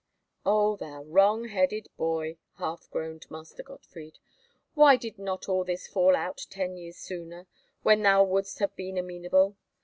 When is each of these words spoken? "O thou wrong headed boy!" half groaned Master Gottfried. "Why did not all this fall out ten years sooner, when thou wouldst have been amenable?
"O 0.47 0.77
thou 0.77 1.03
wrong 1.03 1.49
headed 1.49 1.87
boy!" 1.95 2.39
half 2.57 2.89
groaned 2.89 3.29
Master 3.29 3.61
Gottfried. 3.61 4.17
"Why 4.73 4.95
did 4.97 5.19
not 5.19 5.47
all 5.47 5.63
this 5.63 5.85
fall 5.87 6.15
out 6.15 6.47
ten 6.49 6.75
years 6.75 6.97
sooner, 6.97 7.45
when 7.83 8.01
thou 8.01 8.23
wouldst 8.23 8.57
have 8.57 8.75
been 8.75 8.97
amenable? 8.97 9.57